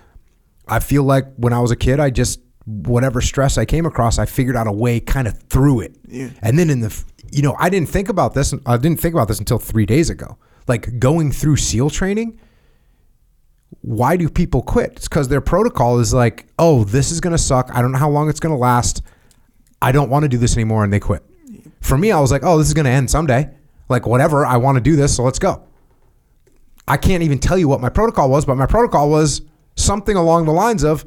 I 0.68 0.78
feel 0.80 1.02
like 1.02 1.26
when 1.36 1.52
I 1.52 1.58
was 1.60 1.70
a 1.72 1.76
kid, 1.76 1.98
I 1.98 2.10
just 2.10 2.40
whatever 2.68 3.20
stress 3.20 3.56
I 3.56 3.64
came 3.64 3.86
across, 3.86 4.18
I 4.18 4.26
figured 4.26 4.56
out 4.56 4.66
a 4.66 4.72
way 4.72 5.00
kind 5.00 5.26
of 5.26 5.38
through 5.44 5.80
it. 5.80 5.96
Yeah. 6.06 6.28
And 6.42 6.58
then 6.58 6.70
in 6.70 6.80
the 6.80 7.04
you 7.30 7.42
know, 7.42 7.56
I 7.58 7.68
didn't 7.68 7.88
think 7.88 8.08
about 8.08 8.34
this. 8.34 8.54
I 8.66 8.76
didn't 8.76 9.00
think 9.00 9.14
about 9.14 9.28
this 9.28 9.38
until 9.38 9.58
three 9.58 9.86
days 9.86 10.10
ago. 10.10 10.38
Like 10.66 10.98
going 10.98 11.32
through 11.32 11.56
SEAL 11.56 11.90
training, 11.90 12.38
why 13.82 14.16
do 14.16 14.28
people 14.28 14.62
quit? 14.62 14.92
It's 14.96 15.08
because 15.08 15.28
their 15.28 15.40
protocol 15.40 15.98
is 15.98 16.14
like, 16.14 16.46
oh, 16.58 16.84
this 16.84 17.10
is 17.10 17.20
going 17.20 17.32
to 17.32 17.38
suck. 17.38 17.70
I 17.72 17.82
don't 17.82 17.92
know 17.92 17.98
how 17.98 18.10
long 18.10 18.28
it's 18.28 18.40
going 18.40 18.54
to 18.54 18.58
last. 18.58 19.02
I 19.80 19.92
don't 19.92 20.10
want 20.10 20.24
to 20.24 20.28
do 20.28 20.38
this 20.38 20.56
anymore. 20.56 20.84
And 20.84 20.92
they 20.92 21.00
quit. 21.00 21.22
For 21.80 21.96
me, 21.96 22.12
I 22.12 22.20
was 22.20 22.30
like, 22.30 22.42
oh, 22.44 22.58
this 22.58 22.66
is 22.66 22.74
going 22.74 22.86
to 22.86 22.90
end 22.90 23.10
someday. 23.10 23.50
Like, 23.88 24.06
whatever. 24.06 24.44
I 24.44 24.56
want 24.56 24.76
to 24.76 24.80
do 24.80 24.96
this. 24.96 25.16
So 25.16 25.22
let's 25.22 25.38
go. 25.38 25.64
I 26.86 26.96
can't 26.96 27.22
even 27.22 27.38
tell 27.38 27.58
you 27.58 27.68
what 27.68 27.80
my 27.80 27.90
protocol 27.90 28.30
was, 28.30 28.46
but 28.46 28.56
my 28.56 28.66
protocol 28.66 29.10
was 29.10 29.42
something 29.76 30.16
along 30.16 30.46
the 30.46 30.52
lines 30.52 30.82
of, 30.82 31.04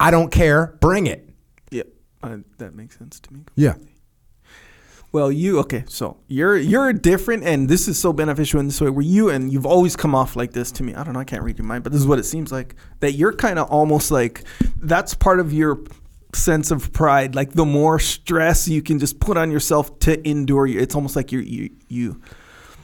I 0.00 0.10
don't 0.10 0.30
care. 0.30 0.76
Bring 0.80 1.06
it. 1.06 1.28
yeah. 1.70 1.82
Uh, 2.22 2.38
that 2.58 2.74
makes 2.74 2.98
sense 2.98 3.20
to 3.20 3.32
me. 3.32 3.40
Yeah. 3.54 3.74
Well, 5.12 5.30
you 5.30 5.60
okay? 5.60 5.84
So 5.86 6.16
you're 6.26 6.56
you're 6.56 6.92
different, 6.92 7.44
and 7.44 7.68
this 7.68 7.86
is 7.86 8.00
so 8.00 8.12
beneficial 8.12 8.58
in 8.58 8.66
this 8.66 8.80
way. 8.80 8.90
Where 8.90 9.04
you 9.04 9.30
and 9.30 9.52
you've 9.52 9.64
always 9.66 9.94
come 9.94 10.12
off 10.12 10.34
like 10.34 10.52
this 10.52 10.72
to 10.72 10.82
me. 10.82 10.92
I 10.92 11.04
don't 11.04 11.14
know. 11.14 11.20
I 11.20 11.24
can't 11.24 11.44
read 11.44 11.56
your 11.56 11.66
mind, 11.66 11.84
but 11.84 11.92
this 11.92 12.00
is 12.00 12.06
what 12.06 12.18
it 12.18 12.24
seems 12.24 12.50
like. 12.50 12.74
That 12.98 13.12
you're 13.12 13.32
kind 13.32 13.60
of 13.60 13.70
almost 13.70 14.10
like 14.10 14.42
that's 14.80 15.14
part 15.14 15.38
of 15.38 15.52
your 15.52 15.78
sense 16.34 16.72
of 16.72 16.92
pride. 16.92 17.36
Like 17.36 17.52
the 17.52 17.64
more 17.64 18.00
stress 18.00 18.66
you 18.66 18.82
can 18.82 18.98
just 18.98 19.20
put 19.20 19.36
on 19.36 19.52
yourself 19.52 19.96
to 20.00 20.28
endure, 20.28 20.66
it's 20.66 20.96
almost 20.96 21.14
like 21.14 21.30
you're 21.30 21.42
you 21.42 21.70
you. 21.88 22.20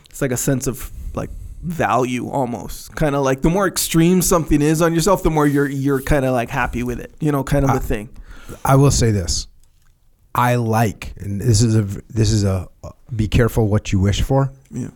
It's 0.09 0.23
like 0.23 0.31
a 0.31 0.37
sense 0.37 0.69
of 0.69 0.93
like 1.15 1.31
value 1.63 2.29
almost 2.29 2.95
kind 2.97 3.15
of 3.15 3.23
like 3.23 3.43
the 3.43 3.51
more 3.51 3.67
extreme 3.67 4.23
something 4.23 4.63
is 4.63 4.81
on 4.81 4.95
yourself 4.95 5.23
the 5.23 5.31
more 5.31 5.47
you're 5.47 5.69
you're 5.69 6.01
kind 6.01 6.25
of 6.25 6.33
like 6.33 6.49
happy 6.49 6.83
with 6.83 6.99
it 6.99 7.15
you 7.21 7.31
know 7.31 7.45
kind 7.45 7.65
of 7.65 7.71
a 7.71 7.81
thing 7.81 8.09
I 8.65 8.77
will 8.77 8.91
say 8.91 9.11
this. 9.11 9.47
I 10.35 10.57
like, 10.57 11.13
and 11.17 11.41
this 11.41 11.63
is 11.63 11.77
a 11.77 11.83
this 12.09 12.31
is 12.31 12.45
a 12.45 12.69
be 13.15 13.29
careful 13.29 13.69
what 13.69 13.93
you 13.93 13.99
wish 13.99 14.23
for. 14.23 14.53
yeah 14.71 14.89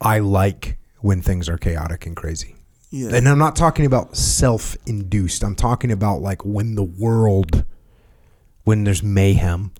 I 0.00 0.18
like 0.18 0.78
when 1.00 1.22
things 1.22 1.48
are 1.48 1.56
chaotic 1.58 2.06
and 2.06 2.16
crazy. 2.16 2.56
yeah 2.90 3.14
And 3.14 3.28
I'm 3.28 3.38
not 3.38 3.56
talking 3.56 3.86
about 3.86 4.16
self-induced. 4.16 5.42
I'm 5.42 5.54
talking 5.56 5.90
about 5.90 6.20
like 6.20 6.44
when 6.44 6.74
the 6.74 6.84
world 6.84 7.64
when 8.64 8.84
there's 8.84 9.02
mayhem. 9.02 9.72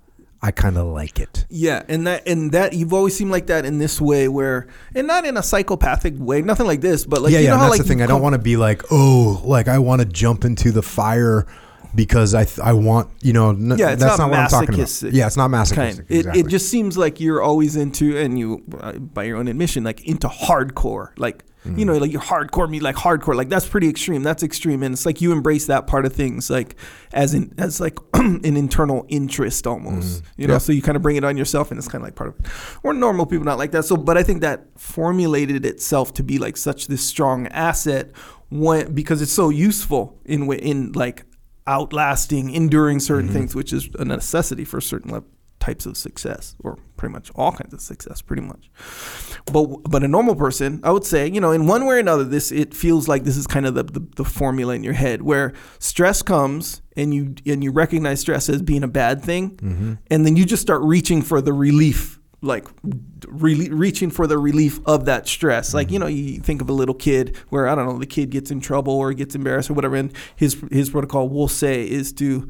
I 0.47 0.53
kind 0.53 0.79
of 0.79 0.87
like 0.87 1.19
it. 1.19 1.45
Yeah, 1.49 1.83
and 1.89 2.07
that 2.07 2.29
and 2.29 2.53
that 2.53 2.73
you've 2.73 2.93
always 2.93 3.17
seemed 3.17 3.33
like 3.33 3.49
that 3.49 3.65
in 3.65 3.81
this 3.81 4.01
way, 4.01 4.29
where 4.29 4.69
and 4.95 5.05
not 5.05 5.25
in 5.25 5.37
a 5.37 5.43
psychopathic 5.43 6.15
way, 6.17 6.41
nothing 6.41 6.69
like 6.69 6.81
this, 6.81 7.05
but 7.05 7.21
like 7.21 7.33
yeah, 7.33 7.41
you 7.41 7.47
yeah. 7.47 7.51
know 7.51 7.55
and 7.55 7.63
how 7.63 7.69
that's 7.71 7.81
like 7.81 7.83
the 7.85 7.89
thing. 7.89 8.01
I 8.01 8.07
don't 8.07 8.23
want 8.23 8.35
to 8.35 8.39
be 8.39 8.57
like, 8.57 8.83
oh, 8.93 9.43
like 9.45 9.67
I 9.67 9.81
want 9.81 10.03
to 10.03 10.07
jump 10.07 10.45
into 10.45 10.71
the 10.71 10.83
fire 10.83 11.49
because 11.97 12.35
I 12.35 12.45
th- 12.45 12.61
I 12.61 12.73
want 12.75 13.11
you 13.23 13.33
know. 13.33 13.51
N- 13.51 13.75
Yeah, 13.77 13.95
that's 13.97 14.19
not 14.19 14.19
not, 14.19 14.31
what 14.31 14.39
I'm 14.39 14.49
talking 14.49 14.75
about. 14.75 15.03
Yeah, 15.03 15.27
it's 15.27 15.37
not 15.37 15.49
masochistic. 15.49 15.97
kind. 15.97 16.11
It, 16.11 16.17
exactly. 16.19 16.41
it 16.41 16.47
just 16.49 16.69
seems 16.71 16.97
like 16.97 17.19
you're 17.21 17.43
always 17.43 17.75
into, 17.77 18.17
and 18.17 18.39
you, 18.39 18.63
uh, 18.81 18.93
by 18.93 19.25
your 19.25 19.39
own 19.39 19.49
admission, 19.49 19.83
like 19.85 20.07
into 20.07 20.29
hardcore. 20.29 21.11
Like, 21.17 21.45
you 21.75 21.85
know, 21.85 21.97
like 21.99 22.13
you're 22.13 22.21
hardcore, 22.21 22.71
me 22.71 22.79
like 22.79 22.95
hardcore. 22.95 23.35
Like, 23.35 23.49
that's 23.49 23.67
pretty 23.67 23.89
extreme. 23.89 24.23
That's 24.23 24.45
extreme. 24.45 24.85
And 24.85 24.93
it's 24.93 25.05
like 25.05 25.21
you 25.21 25.33
embrace 25.33 25.67
that 25.67 25.89
part 25.89 26.07
of 26.07 26.13
things, 26.13 26.49
like, 26.49 26.77
as 27.13 27.35
in, 27.35 27.53
as 27.59 27.81
like 27.81 27.99
an 28.15 28.57
internal 28.57 29.05
interest 29.09 29.67
almost, 29.67 30.23
you 30.37 30.47
know? 30.47 30.55
Yeah. 30.55 30.59
So 30.59 30.71
you 30.71 30.81
kind 30.81 30.95
of 30.95 31.03
bring 31.03 31.17
it 31.17 31.25
on 31.25 31.37
yourself, 31.37 31.73
and 31.73 31.79
it's 31.79 31.89
kind 31.89 32.03
of 32.03 32.07
like 32.07 32.15
part 32.15 32.29
of 32.31 32.39
it. 32.39 32.47
We're 32.85 32.93
normal 32.93 33.27
people, 33.27 33.45
not 33.45 33.59
like 33.59 33.73
that. 33.73 33.85
So, 33.85 33.97
but 33.97 34.17
I 34.17 34.23
think 34.23 34.43
that 34.43 34.67
formulated 34.77 35.67
itself 35.67 36.15
to 36.15 36.23
be 36.23 36.39
like 36.39 36.57
such 36.57 36.87
this 36.87 37.03
strong 37.03 37.49
asset 37.49 38.13
when, 38.49 38.95
because 38.95 39.21
it's 39.21 39.33
so 39.33 39.49
useful 39.49 40.21
in, 40.25 40.49
in 40.53 40.93
like, 40.93 41.25
outlasting, 41.67 42.51
enduring 42.51 43.01
certain 43.01 43.27
mm-hmm. 43.27 43.35
things, 43.39 43.55
which 43.55 43.73
is 43.73 43.89
a 43.99 44.05
necessity 44.05 44.65
for 44.65 44.81
certain 44.81 45.13
le- 45.13 45.25
types 45.59 45.87
of 45.87 45.97
success, 45.97 46.55
or 46.63 46.79
pretty 46.97 47.13
much 47.13 47.31
all 47.35 47.51
kinds 47.51 47.75
of 47.75 47.81
success, 47.81 48.23
pretty 48.23 48.43
much. 48.43 48.71
But 49.53 49.67
but 49.91 50.05
a 50.05 50.09
normal 50.09 50.37
person, 50.37 50.81
I 50.85 50.91
would 50.93 51.05
say, 51.05 51.29
you 51.29 51.41
know, 51.41 51.53
in 51.53 51.67
one 51.67 51.87
way 51.87 51.97
or 51.97 51.99
another, 51.99 52.25
this 52.25 52.53
it 52.53 52.75
feels 52.75 53.09
like 53.09 53.25
this 53.25 53.37
is 53.37 53.47
kind 53.47 53.67
of 53.67 53.75
the, 53.75 53.83
the, 53.83 54.07
the 54.17 54.25
formula 54.25 54.75
in 54.75 54.85
your 54.85 54.95
head 54.95 55.23
where 55.23 55.55
stress 55.79 56.23
comes 56.23 56.83
and 56.97 57.13
you 57.13 57.35
and 57.47 57.65
you 57.65 57.73
recognize 57.73 58.21
stress 58.21 58.49
as 58.49 58.63
being 58.63 58.85
a 58.85 58.89
bad 58.89 59.23
thing, 59.23 59.57
mm-hmm. 59.57 59.95
and 60.11 60.25
then 60.25 60.37
you 60.37 60.45
just 60.45 60.63
start 60.63 60.83
reaching 60.83 61.23
for 61.23 61.41
the 61.41 61.53
relief 61.53 62.21
like 62.43 62.69
re- 63.29 63.69
reaching 63.71 64.11
for 64.11 64.27
the 64.27 64.39
relief 64.39 64.79
of 64.87 65.07
that 65.07 65.27
stress. 65.27 65.75
Like 65.75 65.91
you 65.91 65.99
mm-hmm. 65.99 66.03
know, 66.03 66.09
you 66.09 66.41
think 66.41 66.61
of 66.61 66.69
a 66.69 66.73
little 66.73 66.95
kid 66.95 67.37
where 67.49 67.69
I 67.69 67.75
don't 67.75 67.87
know, 67.87 67.99
the 67.99 68.07
kid 68.07 68.31
gets 68.31 68.51
in 68.51 68.61
trouble 68.61 68.93
or 68.93 69.13
gets 69.13 69.35
embarrassed 69.35 69.71
or 69.71 69.75
whatever, 69.75 69.97
and 69.97 70.13
his 70.37 70.57
his 70.71 70.91
protocol 70.91 71.29
we'll 71.29 71.49
say 71.49 71.89
is 71.89 72.13
to 72.15 72.49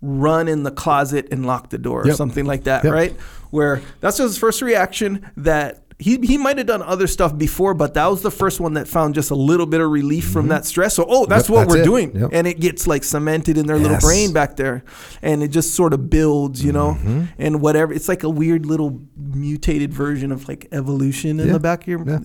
run 0.00 0.46
in 0.46 0.62
the 0.62 0.70
closet 0.70 1.28
and 1.32 1.44
lock 1.44 1.70
the 1.70 1.78
door 1.78 2.02
or 2.02 2.06
Yep. 2.06 2.16
something 2.16 2.46
like 2.46 2.64
that, 2.64 2.84
Yep. 2.84 2.92
right? 2.92 3.16
Where 3.50 3.82
that's 4.00 4.18
just 4.18 4.28
his 4.28 4.38
first 4.38 4.62
reaction 4.62 5.30
that. 5.36 5.84
He, 6.00 6.16
he 6.22 6.38
might 6.38 6.58
have 6.58 6.68
done 6.68 6.80
other 6.80 7.08
stuff 7.08 7.36
before, 7.36 7.74
but 7.74 7.94
that 7.94 8.06
was 8.06 8.22
the 8.22 8.30
first 8.30 8.60
one 8.60 8.74
that 8.74 8.86
found 8.86 9.16
just 9.16 9.32
a 9.32 9.34
little 9.34 9.66
bit 9.66 9.80
of 9.80 9.90
relief 9.90 10.28
from 10.30 10.46
that 10.48 10.64
stress. 10.64 10.94
So, 10.94 11.04
oh, 11.08 11.26
that's 11.26 11.48
Yep, 11.48 11.54
what 11.56 11.60
that's 11.64 11.74
we're 11.74 11.80
it. 11.80 11.84
doing. 11.84 12.16
Yep. 12.20 12.30
And 12.32 12.46
it 12.46 12.60
gets 12.60 12.86
like 12.86 13.02
cemented 13.02 13.58
in 13.58 13.66
their 13.66 13.78
little 13.78 13.98
brain 13.98 14.32
back 14.32 14.54
there. 14.54 14.84
And 15.22 15.42
it 15.42 15.48
just 15.48 15.74
sort 15.74 15.92
of 15.92 16.08
builds, 16.08 16.64
you 16.64 16.70
know? 16.70 16.90
Mm-hmm. 16.92 17.24
And 17.38 17.60
whatever. 17.60 17.92
It's 17.92 18.08
like 18.08 18.22
a 18.22 18.30
weird 18.30 18.64
little 18.64 19.00
mutated 19.16 19.92
version 19.92 20.30
of 20.30 20.46
like 20.46 20.68
evolution 20.70 21.40
in 21.40 21.48
Yeah. 21.48 21.54
the 21.54 21.60
back 21.60 21.82
of 21.82 21.88
your 21.88 22.08
Yeah. 22.08 22.20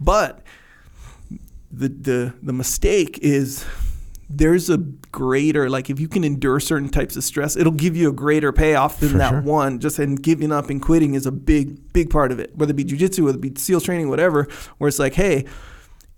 But 0.00 0.42
the 1.70 1.88
the 1.88 2.34
the 2.42 2.52
mistake 2.54 3.18
is 3.20 3.62
there's 4.30 4.68
a 4.68 4.76
greater 4.76 5.70
like 5.70 5.88
if 5.88 5.98
you 5.98 6.08
can 6.08 6.22
endure 6.22 6.60
certain 6.60 6.88
types 6.88 7.16
of 7.16 7.24
stress 7.24 7.56
it'll 7.56 7.72
give 7.72 7.96
you 7.96 8.10
a 8.10 8.12
greater 8.12 8.52
payoff 8.52 9.00
than 9.00 9.10
For 9.10 9.18
that 9.18 9.30
sure. 9.30 9.40
one. 9.40 9.80
Just 9.80 9.98
and 9.98 10.22
giving 10.22 10.52
up 10.52 10.70
and 10.70 10.82
quitting 10.82 11.14
is 11.14 11.26
a 11.26 11.32
big 11.32 11.92
big 11.92 12.10
part 12.10 12.30
of 12.30 12.38
it 12.38 12.54
whether 12.54 12.70
it 12.70 12.76
be 12.76 12.84
jujitsu 12.84 13.24
whether 13.24 13.38
it 13.38 13.40
be 13.40 13.54
seal 13.56 13.80
training 13.80 14.08
whatever 14.08 14.46
where 14.78 14.88
it's 14.88 14.98
like 14.98 15.14
hey 15.14 15.46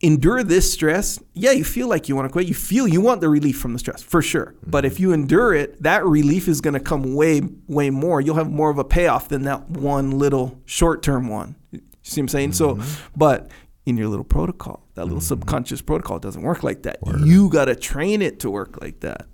endure 0.00 0.42
this 0.42 0.72
stress. 0.72 1.20
Yeah 1.34 1.52
you 1.52 1.62
feel 1.64 1.88
like 1.88 2.08
you 2.08 2.16
want 2.16 2.26
to 2.28 2.32
quit. 2.32 2.48
You 2.48 2.54
feel 2.54 2.88
you 2.88 3.00
want 3.00 3.20
the 3.20 3.28
relief 3.28 3.58
from 3.58 3.74
the 3.74 3.78
stress 3.78 4.02
for 4.02 4.22
sure. 4.22 4.46
Mm-hmm. 4.46 4.70
But 4.70 4.84
if 4.84 4.98
you 4.98 5.12
endure 5.12 5.54
it 5.54 5.80
that 5.82 6.04
relief 6.04 6.48
is 6.48 6.60
going 6.60 6.74
to 6.74 6.80
come 6.80 7.14
way 7.14 7.42
way 7.68 7.90
more. 7.90 8.20
You'll 8.20 8.36
have 8.36 8.50
more 8.50 8.70
of 8.70 8.78
a 8.78 8.84
payoff 8.84 9.28
than 9.28 9.42
that 9.42 9.68
one 9.70 10.18
little 10.18 10.58
short-term 10.64 11.28
one. 11.28 11.54
You 11.70 11.80
see 12.02 12.20
what 12.20 12.24
i'm 12.24 12.28
saying? 12.28 12.52
So 12.54 12.74
mm-hmm. 12.74 13.04
but 13.16 13.50
in 13.86 13.96
your 13.96 14.08
little 14.08 14.24
protocol 14.24 14.86
that 14.94 15.04
little 15.04 15.20
subconscious 15.20 15.80
protocol 15.82 16.18
doesn't 16.18 16.42
work 16.42 16.62
like 16.62 16.82
that 16.82 16.98
you 17.24 17.48
got 17.48 17.64
to 17.66 17.74
train 17.74 18.20
it 18.22 18.38
to 18.40 18.50
work 18.50 18.80
like 18.80 19.00
that 19.00 19.26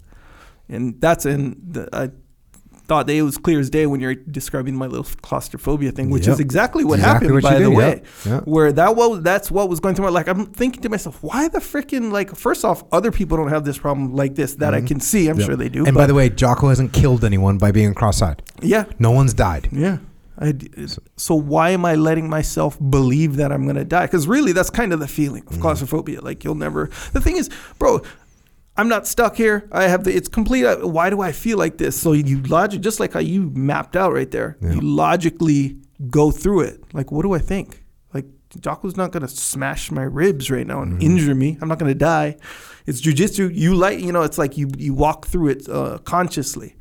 and 0.68 1.00
that's 1.00 1.26
in 1.26 1.56
the 1.68 1.88
i 1.92 2.10
thought 2.88 3.08
that 3.08 3.14
it 3.14 3.22
was 3.22 3.36
clear 3.36 3.58
as 3.58 3.68
day 3.68 3.84
when 3.84 4.00
you're 4.00 4.14
describing 4.14 4.76
my 4.76 4.86
little 4.86 5.04
claustrophobia 5.20 5.90
thing 5.90 6.08
which 6.08 6.26
Yep. 6.28 6.34
is 6.34 6.40
exactly 6.40 6.84
what 6.84 7.00
Exactly 7.00 7.26
happened 7.26 7.34
what 7.34 7.42
by 7.42 7.58
the 7.58 7.68
did, 7.68 7.76
way 7.76 8.02
Yeah. 8.24 8.40
where 8.42 8.70
that 8.72 8.94
was 8.94 9.22
that's 9.22 9.50
what 9.50 9.68
was 9.68 9.80
going 9.80 9.96
through 9.96 10.04
my 10.04 10.10
like 10.12 10.28
I'm 10.28 10.46
thinking 10.46 10.82
to 10.82 10.88
myself, 10.88 11.20
why 11.20 11.48
the 11.48 11.58
freaking 11.58 12.12
like 12.12 12.36
first 12.36 12.64
off, 12.64 12.84
other 12.92 13.10
people 13.10 13.36
don't 13.38 13.48
have 13.48 13.64
this 13.64 13.76
problem 13.76 14.14
like 14.14 14.36
this 14.36 14.54
that 14.62 14.72
I 14.72 14.82
can 14.82 15.00
see. 15.00 15.26
I'm 15.26 15.32
Mm-hmm. 15.32 15.40
Yep. 15.40 15.46
sure 15.48 15.56
they 15.56 15.68
do. 15.68 15.84
And 15.84 15.96
by 15.96 16.06
the 16.06 16.14
way, 16.14 16.28
Jocko 16.30 16.68
hasn't 16.68 16.92
killed 16.92 17.24
anyone 17.24 17.58
by 17.58 17.72
being 17.72 17.92
cross-eyed. 17.92 18.40
yeah, 18.62 18.84
No 19.00 19.10
one's 19.10 19.34
died. 19.34 19.68
yeah. 19.72 19.98
I 20.38 20.52
d 20.52 20.70
so 21.16 21.34
why 21.34 21.70
am 21.70 21.84
I 21.84 21.94
letting 21.94 22.28
myself 22.28 22.78
believe 22.90 23.36
that 23.36 23.50
I'm 23.52 23.66
gonna 23.66 23.84
die? 23.84 24.06
Because 24.06 24.26
really, 24.28 24.52
that's 24.52 24.70
kind 24.70 24.92
of 24.92 25.00
the 25.00 25.08
feeling 25.08 25.42
Mm-hmm. 25.44 25.54
of 25.54 25.60
claustrophobia. 25.60 26.20
Like 26.20 26.44
you'll 26.44 26.54
never. 26.54 26.90
The 27.12 27.20
thing 27.20 27.36
is, 27.36 27.48
bro. 27.78 28.00
I'm 28.78 28.88
not 28.88 29.06
stuck 29.06 29.36
here. 29.36 29.66
I 29.72 29.84
have 29.84 30.04
the. 30.04 30.14
It's 30.14 30.28
complete. 30.28 30.66
uh, 30.66 30.86
Why 30.86 31.08
do 31.08 31.22
I 31.22 31.32
feel 31.32 31.56
like 31.56 31.78
this? 31.78 31.98
So 31.98 32.12
you 32.12 32.42
logic, 32.42 32.82
just 32.82 33.00
like 33.00 33.14
how 33.14 33.20
you 33.20 33.50
mapped 33.54 33.96
out 33.96 34.12
right 34.12 34.30
there. 34.30 34.58
Yeah. 34.60 34.72
You 34.72 34.80
logically 34.82 35.78
go 36.10 36.30
through 36.30 36.60
it. 36.60 36.82
Like, 36.92 37.10
what 37.10 37.22
do 37.22 37.32
I 37.32 37.38
think? 37.38 37.82
Like, 38.12 38.26
Jocko's 38.60 38.94
not 38.94 39.12
gonna 39.12 39.28
smash 39.28 39.90
my 39.90 40.02
ribs 40.02 40.50
right 40.50 40.66
now 40.66 40.82
and 40.82 40.92
Mm-hmm. 40.92 41.02
injure 41.10 41.34
me. 41.34 41.56
I'm 41.62 41.68
not 41.68 41.78
gonna 41.78 41.94
die. 41.94 42.36
It's 42.84 43.00
jujitsu. 43.00 43.48
You 43.54 43.74
like, 43.74 43.98
you 44.00 44.12
know, 44.12 44.20
it's 44.22 44.36
like 44.36 44.58
you 44.58 44.68
you 44.76 44.92
walk 44.92 45.26
through 45.26 45.48
it 45.52 45.66
uh, 45.70 45.96
consciously, 46.04 46.76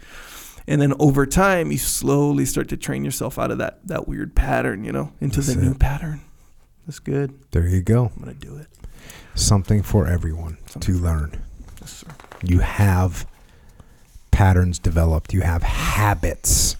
and 0.67 0.81
then 0.81 0.93
over 0.99 1.25
time 1.25 1.71
you 1.71 1.77
slowly 1.77 2.45
start 2.45 2.69
to 2.69 2.77
train 2.77 3.05
yourself 3.05 3.37
out 3.37 3.51
of 3.51 3.57
that 3.59 3.85
that 3.87 4.07
weird 4.07 4.35
pattern, 4.35 4.83
you 4.83 4.91
know, 4.91 5.11
into 5.19 5.41
That's 5.41 5.55
the 5.55 5.61
new 5.61 5.73
pattern. 5.73 6.21
That's 6.85 6.99
good. 6.99 7.33
There 7.51 7.67
you 7.67 7.81
go. 7.81 8.11
I'm 8.15 8.23
gonna 8.23 8.33
do 8.33 8.57
it. 8.57 8.67
Something 9.33 9.81
for 9.81 10.07
everyone 10.07 10.57
to 10.79 10.93
learn. 10.93 11.41
Yes, 11.81 11.91
sir. 11.91 12.07
You 12.43 12.59
have 12.59 13.27
patterns 14.31 14.79
developed. 14.79 15.33
You 15.33 15.41
have 15.41 15.63
habits, 15.63 16.75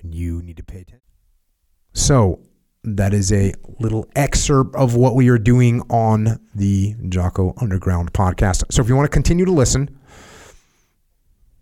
and 0.00 0.14
you 0.14 0.42
need 0.42 0.56
to 0.56 0.62
pay 0.62 0.80
attention. 0.80 1.00
So 1.92 2.40
that 2.84 3.14
is 3.14 3.32
a 3.32 3.54
little 3.78 4.08
excerpt 4.16 4.74
of 4.74 4.96
what 4.96 5.14
we 5.14 5.28
are 5.28 5.38
doing 5.38 5.82
on 5.88 6.40
the 6.54 6.96
Jocko 7.08 7.54
Underground 7.58 8.12
podcast. 8.12 8.64
So 8.70 8.82
if 8.82 8.88
you 8.88 8.96
want 8.96 9.06
to 9.06 9.14
continue 9.14 9.44
to 9.44 9.52
listen, 9.52 9.98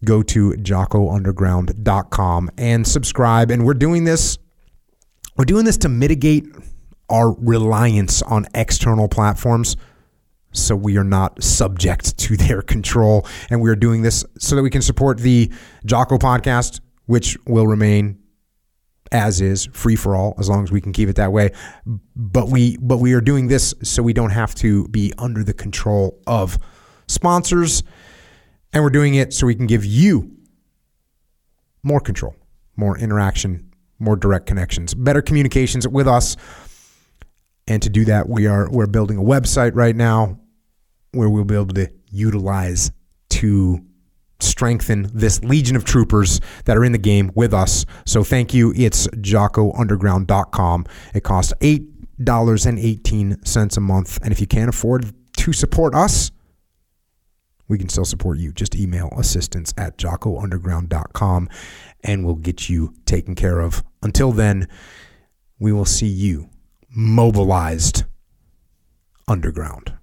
go 0.04 0.22
to 0.22 0.52
jockounderground.com 0.52 2.50
and 2.56 2.86
subscribe. 2.86 3.50
And 3.50 3.64
we're 3.66 3.74
doing 3.74 4.04
this, 4.04 4.38
we're 5.36 5.44
doing 5.44 5.64
this 5.64 5.76
to 5.78 5.88
mitigate 5.88 6.46
our 7.08 7.32
reliance 7.32 8.22
on 8.22 8.46
external 8.54 9.08
platforms 9.08 9.76
so 10.52 10.74
we 10.74 10.96
are 10.96 11.04
not 11.04 11.42
subject 11.42 12.16
to 12.18 12.36
their 12.36 12.62
control. 12.62 13.26
And 13.50 13.60
we 13.60 13.70
are 13.70 13.76
doing 13.76 14.02
this 14.02 14.24
so 14.38 14.56
that 14.56 14.62
we 14.62 14.70
can 14.70 14.82
support 14.82 15.18
the 15.18 15.52
Jocko 15.84 16.18
podcast, 16.18 16.80
which 17.06 17.36
will 17.46 17.66
remain 17.66 18.20
as 19.12 19.40
is, 19.40 19.66
free 19.72 19.96
for 19.96 20.14
all, 20.14 20.34
as 20.38 20.48
long 20.48 20.62
as 20.62 20.70
we 20.70 20.80
can 20.80 20.92
keep 20.92 21.08
it 21.08 21.16
that 21.16 21.32
way. 21.32 21.50
But 22.14 22.48
we 22.48 22.76
but 22.76 22.98
we 22.98 23.12
are 23.14 23.20
doing 23.20 23.48
this 23.48 23.74
so 23.82 24.02
we 24.02 24.12
don't 24.12 24.30
have 24.30 24.54
to 24.56 24.86
be 24.88 25.12
under 25.18 25.42
the 25.42 25.52
control 25.52 26.20
of 26.26 26.58
sponsors. 27.08 27.82
And 28.72 28.84
we're 28.84 28.90
doing 28.90 29.14
it 29.14 29.32
so 29.32 29.46
we 29.46 29.54
can 29.54 29.66
give 29.66 29.84
you 29.84 30.36
more 31.82 32.00
control, 32.00 32.36
more 32.76 32.98
interaction, 32.98 33.72
more 33.98 34.16
direct 34.16 34.46
connections, 34.46 34.94
better 34.94 35.22
communications 35.22 35.88
with 35.88 36.06
us. 36.06 36.36
And 37.66 37.82
to 37.82 37.90
do 37.90 38.04
that, 38.06 38.28
we 38.28 38.46
are 38.46 38.70
we're 38.70 38.86
building 38.86 39.18
a 39.18 39.22
website 39.22 39.72
right 39.74 39.94
now 39.94 40.38
where 41.12 41.28
we'll 41.28 41.44
be 41.44 41.54
able 41.54 41.68
to 41.68 41.88
utilize 42.10 42.90
to 43.30 43.84
strengthen 44.40 45.10
this 45.14 45.42
legion 45.44 45.76
of 45.76 45.84
troopers 45.84 46.40
that 46.64 46.76
are 46.76 46.84
in 46.84 46.90
the 46.92 46.98
game 46.98 47.30
with 47.34 47.54
us. 47.54 47.84
So 48.06 48.24
thank 48.24 48.54
you. 48.54 48.72
It's 48.76 49.06
jockounderground.com. 49.08 50.86
It 51.14 51.22
costs 51.22 51.52
$8.18 51.60 53.76
a 53.76 53.80
month. 53.80 54.18
And 54.22 54.32
if 54.32 54.40
you 54.40 54.46
can't 54.46 54.68
afford 54.68 55.12
to 55.36 55.52
support 55.52 55.94
us, 55.94 56.30
we 57.70 57.78
can 57.78 57.88
still 57.88 58.04
support 58.04 58.38
you. 58.38 58.52
Just 58.52 58.74
email 58.74 59.08
assistance 59.16 59.72
at 59.78 59.96
jockounderground.com 59.96 61.48
and 62.02 62.26
we'll 62.26 62.34
get 62.34 62.68
you 62.68 62.92
taken 63.06 63.36
care 63.36 63.60
of. 63.60 63.84
Until 64.02 64.32
then, 64.32 64.66
we 65.60 65.72
will 65.72 65.84
see 65.84 66.08
you 66.08 66.50
mobilized 66.90 68.02
underground. 69.28 69.94